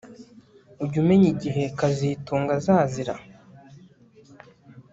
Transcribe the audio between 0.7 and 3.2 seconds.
Ujya umenya igihe kazitunga azazira